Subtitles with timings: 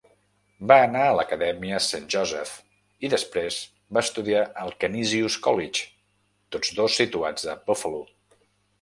[0.69, 2.55] Va anar a l'acadèmia Saint Joseph,
[3.09, 3.59] i després
[3.99, 5.87] va estudiar al Canisius College,
[6.57, 8.07] tots dos situats a Buffalo.